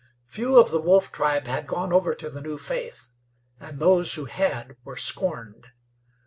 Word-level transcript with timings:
Few 0.25 0.59
of 0.59 0.71
the 0.71 0.81
Wolf 0.81 1.11
tribe 1.11 1.45
had 1.45 1.67
gone 1.67 1.93
over 1.93 2.15
to 2.15 2.27
the 2.27 2.41
new 2.41 2.57
faith, 2.57 3.09
and 3.59 3.77
those 3.77 4.15
who 4.15 4.25
had 4.25 4.75
were 4.83 4.97
scorned. 4.97 5.67